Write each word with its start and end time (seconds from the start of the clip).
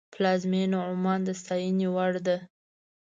پلازمینه 0.13 0.77
عمان 0.91 1.19
د 1.27 1.29
ستاینې 1.41 1.87
وړ 1.95 2.13
ده. 2.27 2.37